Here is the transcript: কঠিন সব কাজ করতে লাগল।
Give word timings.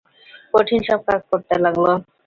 কঠিন 0.53 0.79
সব 0.87 0.99
কাজ 1.07 1.21
করতে 1.31 1.55
লাগল। 1.63 1.85